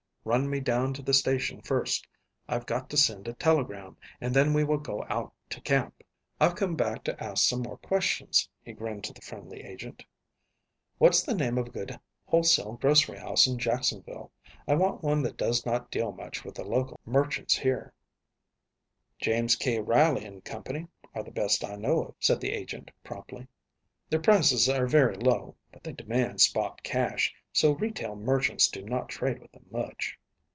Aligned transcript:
"Run 0.23 0.51
me 0.51 0.59
down 0.59 0.93
to 0.93 1.01
the 1.01 1.15
station 1.15 1.61
first. 1.63 2.05
I've 2.47 2.67
got 2.67 2.91
to 2.91 2.95
send 2.97 3.27
a 3.27 3.33
telegram, 3.33 3.97
and 4.21 4.35
then 4.35 4.53
we 4.53 4.63
will 4.63 4.77
go 4.77 5.03
out 5.09 5.33
to 5.49 5.59
camp." 5.61 6.03
"I've 6.39 6.53
come 6.53 6.75
back 6.75 7.03
to 7.05 7.23
ask 7.23 7.43
some 7.43 7.63
more 7.63 7.79
questions," 7.79 8.47
he 8.63 8.71
grinned 8.73 9.03
to 9.05 9.13
the 9.13 9.21
friendly 9.21 9.63
agent. 9.63 10.05
"What's 10.99 11.23
the 11.23 11.33
name 11.33 11.57
of 11.57 11.69
a 11.69 11.71
good 11.71 11.99
wholesale 12.27 12.73
grocery 12.73 13.17
house 13.17 13.47
in 13.47 13.57
Jacksonville? 13.57 14.31
I 14.67 14.75
want 14.75 15.01
one 15.01 15.23
that 15.23 15.37
does 15.37 15.65
not 15.65 15.89
deal 15.89 16.11
much 16.11 16.45
with 16.45 16.53
the 16.53 16.65
local 16.65 16.99
merchants 17.03 17.55
here." 17.57 17.91
"James 19.17 19.55
K. 19.55 19.79
Riley 19.79 20.39
& 20.41 20.45
Co. 20.45 20.63
are 21.15 21.23
the 21.23 21.31
best 21.31 21.65
I 21.65 21.77
know 21.77 22.03
of," 22.03 22.15
said 22.19 22.39
the 22.39 22.51
agent 22.51 22.91
promptly. 23.03 23.47
"Their 24.11 24.21
prices 24.21 24.69
are 24.69 24.85
very 24.85 25.15
low, 25.15 25.55
but 25.71 25.83
they 25.83 25.93
demand 25.93 26.41
spot 26.41 26.83
cash, 26.83 27.33
so 27.53 27.71
retail 27.75 28.15
merchants 28.15 28.67
do 28.69 28.81
not 28.81 29.07
trade 29.09 29.39
with 29.39 29.51
them 29.53 29.65
much." 29.71 30.17